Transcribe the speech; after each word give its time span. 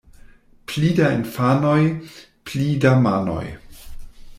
Pli 0.69 0.89
da 0.99 1.11
infanoj, 1.17 1.83
pli 2.49 2.67
da 2.87 2.99
manoj. 3.07 3.47